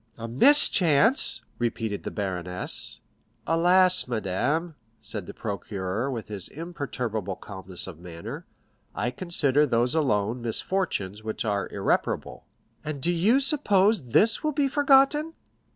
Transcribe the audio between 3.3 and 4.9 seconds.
"Alas, madame,"